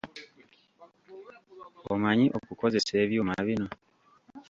Omanyi 1.93 2.25
okukozesa 2.37 2.91
ebyuma 3.03 3.35
bino? 3.47 3.69